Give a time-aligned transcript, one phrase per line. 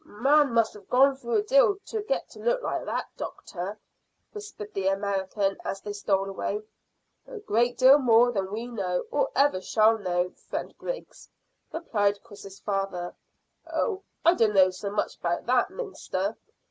[0.03, 3.77] "Man must have gone through a deal to get to look like that, doctor,"
[4.31, 6.59] whispered the American, as they stole away.
[7.27, 11.29] "A great deal more than we know, or ever shall know, friend Griggs,"
[11.71, 13.13] replied Chris's father.
[13.71, 16.35] "Oh, I dunno so much about that, mister.